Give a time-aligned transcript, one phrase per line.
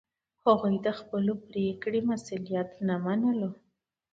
[0.45, 3.51] هغوی د خپلې پرېکړې مسوولیت نه منلو.